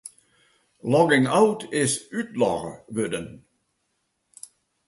Logging 0.93 1.25
out 1.39 1.61
is 1.71 2.07
útlogge 2.11 2.75
wurden. 2.95 3.27